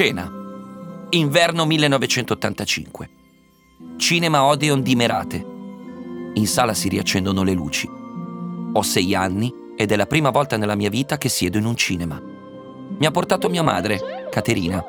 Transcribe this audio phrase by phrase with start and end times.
[0.00, 0.32] Scena.
[1.10, 3.10] Inverno 1985.
[3.98, 5.46] Cinema Odeon di Merate.
[6.32, 7.86] In sala si riaccendono le luci.
[8.72, 11.76] Ho sei anni ed è la prima volta nella mia vita che siedo in un
[11.76, 12.18] cinema.
[12.18, 14.82] Mi ha portato mia madre, Caterina.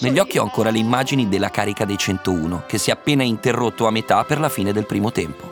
[0.00, 3.86] Negli occhi ho ancora le immagini della carica dei 101, che si è appena interrotto
[3.86, 5.48] a metà per la fine del primo tempo.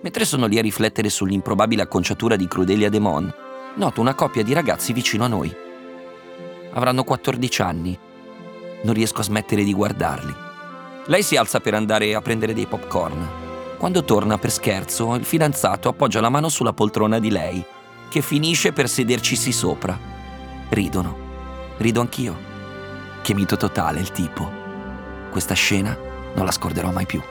[0.00, 3.30] Mentre sono lì a riflettere sull'improbabile acconciatura di Crudelia Demon,
[3.74, 5.63] noto una coppia di ragazzi vicino a noi.
[6.74, 7.98] Avranno 14 anni.
[8.82, 10.34] Non riesco a smettere di guardarli.
[11.06, 13.42] Lei si alza per andare a prendere dei popcorn.
[13.78, 17.64] Quando torna per scherzo, il fidanzato appoggia la mano sulla poltrona di lei,
[18.08, 19.96] che finisce per sedercisi sopra.
[20.68, 21.16] Ridono.
[21.76, 22.36] Rido anch'io.
[23.22, 24.50] Che mito totale il tipo.
[25.30, 25.96] Questa scena
[26.34, 27.22] non la scorderò mai più.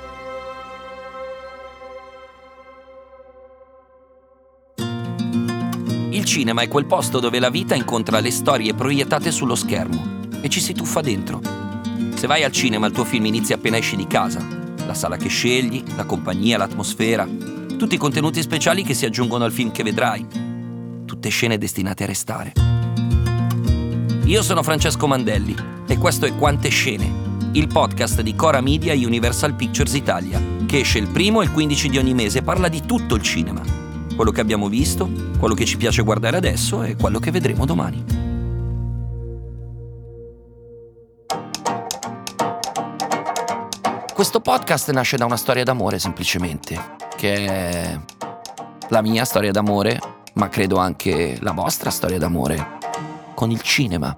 [6.23, 10.47] Il cinema è quel posto dove la vita incontra le storie proiettate sullo schermo e
[10.47, 11.41] ci si tuffa dentro.
[12.15, 14.39] Se vai al cinema il tuo film inizia appena esci di casa.
[14.85, 17.27] La sala che scegli, la compagnia, l'atmosfera,
[17.77, 20.25] tutti i contenuti speciali che si aggiungono al film che vedrai.
[21.03, 22.53] Tutte scene destinate a restare.
[24.23, 25.53] Io sono Francesco Mandelli
[25.85, 30.79] e questo è Quante Scene, il podcast di Cora Media e Universal Pictures Italia, che
[30.79, 33.82] esce il primo e il 15 di ogni mese e parla di tutto il cinema.
[34.15, 38.03] Quello che abbiamo visto, quello che ci piace guardare adesso e quello che vedremo domani.
[44.13, 46.79] Questo podcast nasce da una storia d'amore semplicemente,
[47.17, 47.99] che è
[48.89, 49.99] la mia storia d'amore,
[50.35, 52.77] ma credo anche la vostra storia d'amore
[53.33, 54.15] con il cinema.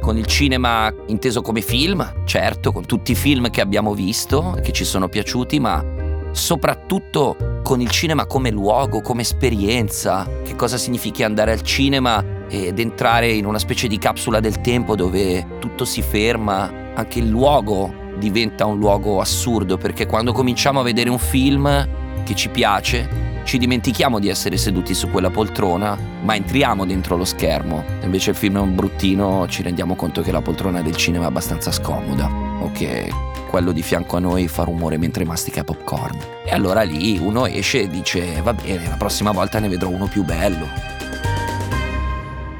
[0.00, 4.72] Con il cinema inteso come film, certo, con tutti i film che abbiamo visto che
[4.72, 5.84] ci sono piaciuti, ma
[6.32, 12.78] soprattutto con il cinema come luogo, come esperienza, che cosa significa andare al cinema ed
[12.78, 17.92] entrare in una specie di capsula del tempo dove tutto si ferma, anche il luogo
[18.16, 23.58] diventa un luogo assurdo perché quando cominciamo a vedere un film che ci piace, ci
[23.58, 27.84] dimentichiamo di essere seduti su quella poltrona, ma entriamo dentro lo schermo.
[28.02, 31.26] Invece il film è un bruttino, ci rendiamo conto che la poltrona del cinema è
[31.26, 32.30] abbastanza scomoda.
[32.60, 33.12] O che
[33.48, 36.18] quello di fianco a noi fa rumore mentre mastica popcorn.
[36.44, 40.06] E allora lì uno esce e dice va bene, la prossima volta ne vedrò uno
[40.06, 40.66] più bello.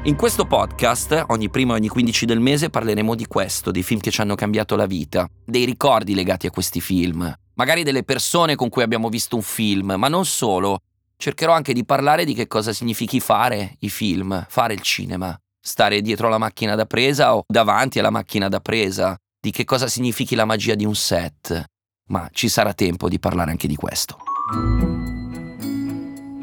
[0.03, 3.99] In questo podcast, ogni primo e ogni 15 del mese, parleremo di questo, dei film
[3.99, 8.55] che ci hanno cambiato la vita, dei ricordi legati a questi film, magari delle persone
[8.55, 10.79] con cui abbiamo visto un film, ma non solo.
[11.17, 16.01] Cercherò anche di parlare di che cosa significhi fare i film, fare il cinema, stare
[16.01, 20.35] dietro la macchina da presa o davanti alla macchina da presa, di che cosa significhi
[20.35, 21.63] la magia di un set.
[22.09, 24.17] Ma ci sarà tempo di parlare anche di questo.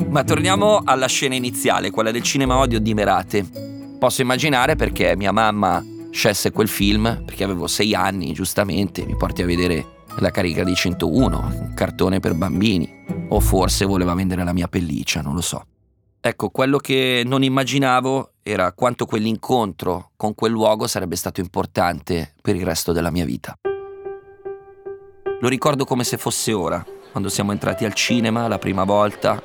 [0.08, 3.44] Ma torniamo alla scena iniziale, quella del cinema odio di Merate.
[3.98, 9.42] Posso immaginare perché mia mamma scelse quel film, perché avevo sei anni, giustamente, mi porti
[9.42, 14.54] a vedere la carica di 101, un cartone per bambini, o forse voleva vendere la
[14.54, 15.66] mia pelliccia, non lo so.
[16.20, 22.54] Ecco, quello che non immaginavo era quanto quell'incontro con quel luogo sarebbe stato importante per
[22.54, 23.58] il resto della mia vita.
[25.40, 29.42] Lo ricordo come se fosse ora, quando siamo entrati al cinema la prima volta.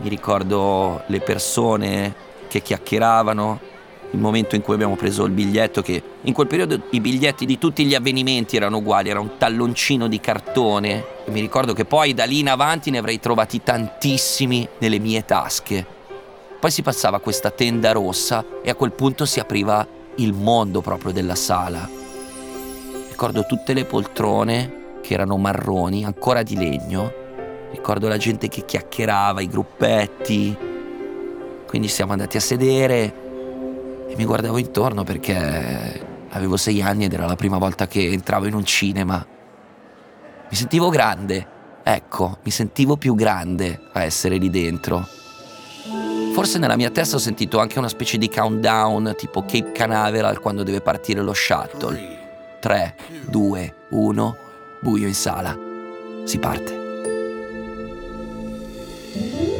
[0.00, 2.14] Mi ricordo le persone
[2.48, 3.58] che chiacchieravano,
[4.10, 7.56] il momento in cui abbiamo preso il biglietto, che in quel periodo i biglietti di
[7.56, 11.04] tutti gli avvenimenti erano uguali, era un talloncino di cartone.
[11.24, 15.24] E mi ricordo che poi da lì in avanti ne avrei trovati tantissimi nelle mie
[15.24, 15.95] tasche.
[16.58, 19.86] Poi si passava questa tenda rossa e a quel punto si apriva
[20.16, 21.88] il mondo proprio della sala.
[23.08, 27.24] Ricordo tutte le poltrone che erano marroni, ancora di legno.
[27.70, 30.56] Ricordo la gente che chiacchierava, i gruppetti.
[31.66, 33.14] Quindi siamo andati a sedere
[34.08, 38.46] e mi guardavo intorno perché avevo sei anni ed era la prima volta che entravo
[38.46, 39.24] in un cinema.
[40.48, 41.46] Mi sentivo grande,
[41.82, 45.15] ecco, mi sentivo più grande a essere lì dentro.
[46.36, 50.64] Forse nella mia testa ho sentito anche una specie di countdown tipo Cape Canaveral quando
[50.64, 51.98] deve partire lo shuttle.
[52.60, 52.94] 3,
[53.30, 54.36] 2, 1,
[54.82, 55.58] buio in sala.
[56.24, 56.74] Si parte.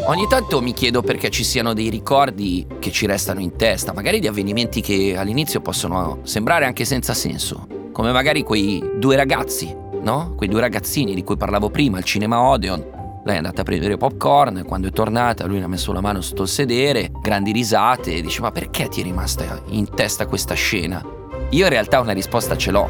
[0.05, 4.21] Ogni tanto mi chiedo perché ci siano dei ricordi che ci restano in testa, magari
[4.21, 10.35] di avvenimenti che all'inizio possono sembrare anche senza senso, come magari quei due ragazzi, no?
[10.37, 12.96] Quei due ragazzini di cui parlavo prima, al cinema Odeon.
[13.27, 16.43] Lei è andata a prendere popcorn, quando è tornata lui ha messo la mano sotto
[16.43, 21.05] il sedere, grandi risate e dice ma perché ti è rimasta in testa questa scena?
[21.51, 22.89] Io in realtà una risposta ce l'ho,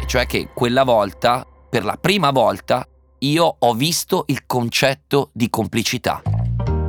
[0.00, 2.88] e cioè che quella volta, per la prima volta,
[3.18, 6.22] io ho visto il concetto di complicità.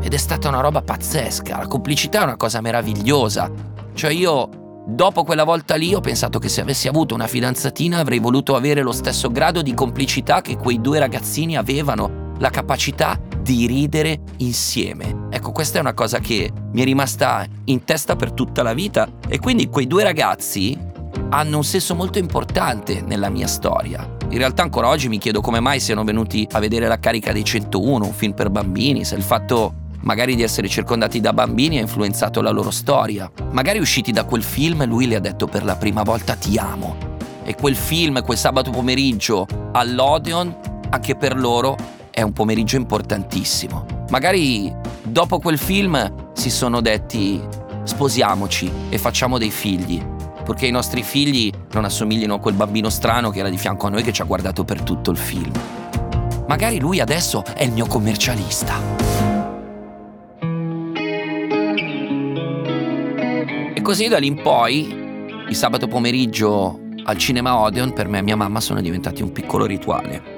[0.01, 1.57] Ed è stata una roba pazzesca.
[1.57, 3.51] La complicità è una cosa meravigliosa.
[3.93, 8.19] Cioè io Dopo quella volta lì ho pensato che se avessi avuto una fidanzatina avrei
[8.19, 13.65] voluto avere lo stesso grado di complicità che quei due ragazzini avevano, la capacità di
[13.65, 15.27] ridere insieme.
[15.29, 19.07] Ecco, questa è una cosa che mi è rimasta in testa per tutta la vita
[19.27, 20.77] e quindi quei due ragazzi
[21.29, 24.15] hanno un senso molto importante nella mia storia.
[24.29, 27.43] In realtà ancora oggi mi chiedo come mai siano venuti a vedere la carica dei
[27.43, 31.81] 101, un film per bambini, se il fatto magari di essere circondati da bambini ha
[31.81, 33.31] influenzato la loro storia.
[33.51, 37.15] Magari usciti da quel film lui le ha detto per la prima volta ti amo.
[37.43, 40.55] E quel film, quel sabato pomeriggio all'Odeon,
[40.89, 43.85] anche per loro è un pomeriggio importantissimo.
[44.09, 44.73] Magari
[45.03, 47.39] dopo quel film si sono detti
[47.83, 50.03] sposiamoci e facciamo dei figli,
[50.43, 53.91] purché i nostri figli non assomiglino a quel bambino strano che era di fianco a
[53.91, 55.51] noi che ci ha guardato per tutto il film.
[56.47, 59.05] Magari lui adesso è il mio commercialista.
[63.83, 64.85] così da lì in poi,
[65.47, 69.65] il sabato pomeriggio al cinema Odeon per me e mia mamma sono diventati un piccolo
[69.65, 70.36] rituale.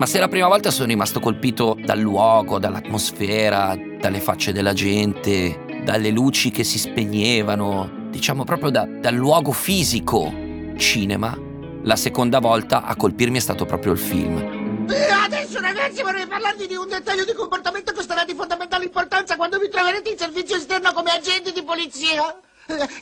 [0.00, 5.82] Ma se la prima volta sono rimasto colpito dal luogo, dall'atmosfera, dalle facce della gente,
[5.84, 10.32] dalle luci che si spegnevano, diciamo proprio da, dal luogo fisico
[10.78, 11.38] cinema,
[11.82, 14.88] la seconda volta a colpirmi è stato proprio il film.
[15.22, 19.58] Adesso ragazzi vorrei parlarvi di un dettaglio di comportamento che sarà di fondamentale importanza quando
[19.58, 22.40] vi troverete in servizio esterno come agenti di polizia.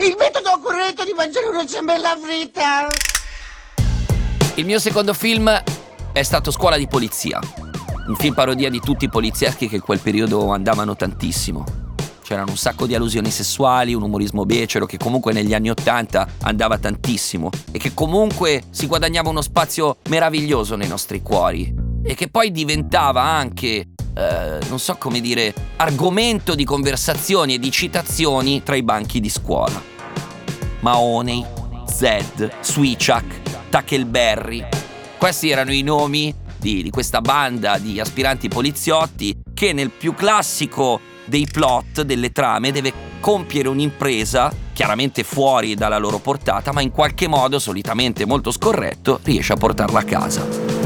[0.01, 2.89] Il metodo corretto di mangiare una ciambella fritta.
[4.57, 5.63] Il mio secondo film
[6.13, 7.41] è stato Scuola di Polizia.
[8.07, 11.65] Un film parodia di tutti i polizieschi che in quel periodo andavano tantissimo.
[12.23, 16.79] C'erano un sacco di allusioni sessuali, un umorismo becero che comunque negli anni Ottanta andava
[16.79, 22.51] tantissimo e che comunque si guadagnava uno spazio meraviglioso nei nostri cuori e che poi
[22.51, 23.89] diventava anche
[24.19, 29.29] eh, non so come dire, argomento di conversazioni e di citazioni tra i banchi di
[29.29, 29.81] scuola.
[30.81, 31.45] Mahoney,
[31.87, 34.78] Zed, Swichak, Tackleberry.
[35.19, 41.01] Questi erano i nomi di, di questa banda di aspiranti poliziotti che nel più classico
[41.25, 47.27] dei plot, delle trame, deve compiere un'impresa, chiaramente fuori dalla loro portata, ma in qualche
[47.27, 50.77] modo, solitamente molto scorretto, riesce a portarla a casa.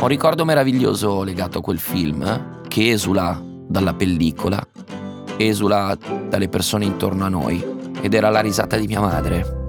[0.00, 4.62] un ricordo meraviglioso legato a quel film che esula dalla pellicola,
[5.38, 5.96] esula
[6.28, 7.73] dalle persone intorno a noi
[8.04, 9.62] ed era la risata di mia madre.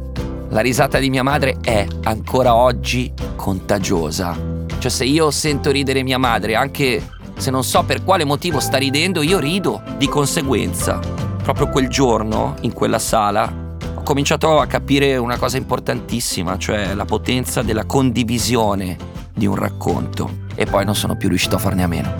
[0.49, 4.37] La risata di mia madre è ancora oggi contagiosa.
[4.77, 7.01] Cioè se io sento ridere mia madre, anche
[7.37, 10.99] se non so per quale motivo sta ridendo, io rido di conseguenza.
[11.43, 17.05] Proprio quel giorno, in quella sala, ho cominciato a capire una cosa importantissima, cioè la
[17.05, 18.97] potenza della condivisione
[19.33, 22.13] di un racconto e poi non sono più riuscito a farne a meno.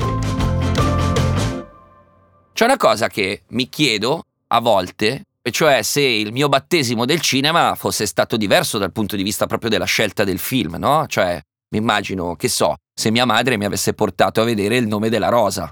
[2.54, 7.22] C'è una cosa che mi chiedo a volte, e cioè se il mio battesimo del
[7.22, 11.06] cinema fosse stato diverso dal punto di vista proprio della scelta del film, no?
[11.06, 11.40] Cioè,
[11.70, 15.30] mi immagino, che so, se mia madre mi avesse portato a vedere il nome della
[15.30, 15.72] rosa.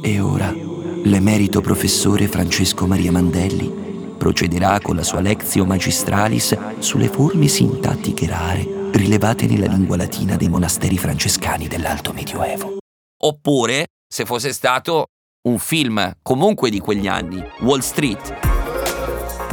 [0.00, 0.54] E ora,
[1.02, 3.82] l'emerito professore Francesco Maria Mandelli
[4.16, 10.48] procederà con la sua Lectio Magistralis sulle forme sintattiche rare rilevate nella lingua latina dei
[10.48, 12.76] monasteri francescani dell'Alto Medioevo.
[13.24, 15.06] Oppure, se fosse stato
[15.48, 18.53] un film comunque di quegli anni, Wall Street.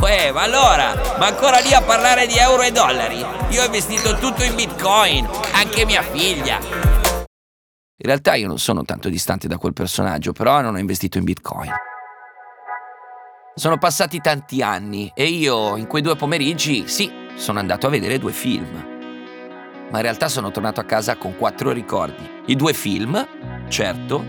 [0.01, 3.23] Uè, ma allora, ma ancora lì a parlare di euro e dollari?
[3.49, 6.57] Io ho investito tutto in bitcoin, anche mia figlia.
[6.57, 11.23] In realtà io non sono tanto distante da quel personaggio, però non ho investito in
[11.23, 11.71] bitcoin.
[13.53, 18.17] Sono passati tanti anni e io in quei due pomeriggi, sì, sono andato a vedere
[18.17, 18.89] due film
[19.91, 22.27] ma in realtà sono tornato a casa con quattro ricordi.
[22.45, 23.27] I due film,
[23.67, 24.23] certo,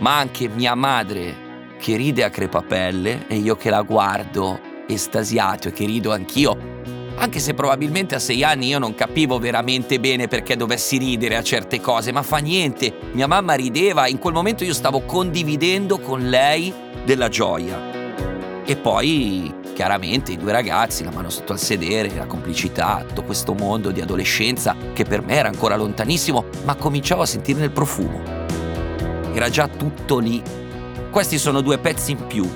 [0.00, 1.46] ma anche mia madre
[1.78, 6.76] che ride a crepapelle e io che la guardo estasiato e che rido anch'io.
[7.16, 11.42] Anche se probabilmente a sei anni io non capivo veramente bene perché dovessi ridere a
[11.42, 12.94] certe cose, ma fa niente.
[13.12, 16.72] Mia mamma rideva, in quel momento io stavo condividendo con lei
[17.04, 18.62] della gioia.
[18.64, 23.54] E poi chiaramente i due ragazzi, la mano sotto al sedere, la complicità, tutto questo
[23.54, 28.20] mondo di adolescenza che per me era ancora lontanissimo, ma cominciavo a sentirne il profumo.
[29.32, 30.42] Era già tutto lì.
[31.10, 32.48] Questi sono due pezzi in più,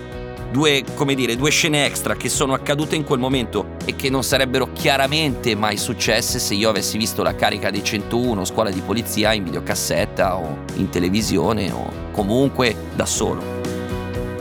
[0.53, 4.23] due, come dire, due scene extra che sono accadute in quel momento e che non
[4.23, 9.33] sarebbero chiaramente mai successe se io avessi visto la carica dei 101 scuola di polizia
[9.33, 13.61] in videocassetta o in televisione o comunque da solo.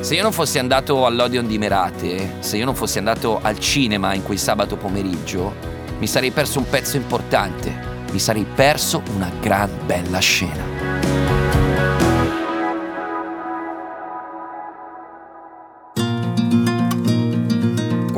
[0.01, 4.13] Se io non fossi andato all'Odeon di Merate, se io non fossi andato al cinema
[4.13, 5.53] in quel sabato pomeriggio,
[6.00, 10.71] mi sarei perso un pezzo importante, mi sarei perso una gran bella scena.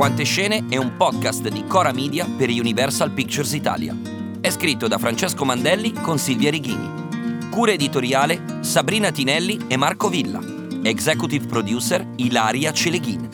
[0.04, 3.96] Quante scene è un podcast di Cora Media per Universal Pictures Italia.
[4.38, 7.48] È scritto da Francesco Mandelli con Silvia Righini.
[7.48, 10.40] Cura editoriale Sabrina Tinelli e Marco Villa.
[10.82, 13.30] Executive producer Ilaria Celeghin.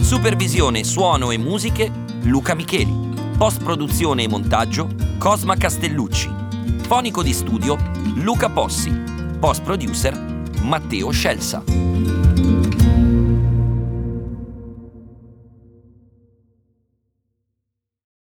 [0.00, 1.90] Supervisione, suono e musiche
[2.22, 2.94] Luca Micheli.
[3.36, 4.88] Post produzione e montaggio
[5.18, 6.30] Cosma Castellucci.
[6.82, 7.76] Fonico di studio
[8.14, 8.92] Luca Possi.
[9.40, 10.16] Post producer
[10.62, 12.19] Matteo Scelsa.